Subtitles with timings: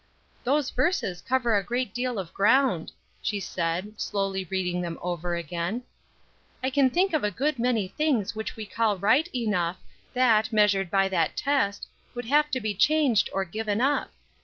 [0.45, 5.83] "Those verses cover a great deal of ground," she said, slowly reading them over again.
[6.63, 9.77] "I can think of a good many things which we call right enough,
[10.15, 11.85] that, measured by that test,
[12.15, 14.11] would have to be changed or given up.